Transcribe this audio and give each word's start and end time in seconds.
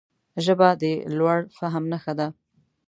ژبه 0.45 0.69
د 0.81 0.83
لوړ 1.17 1.39
فهم 1.57 1.83
نښه 1.91 2.13
ده 2.19 2.27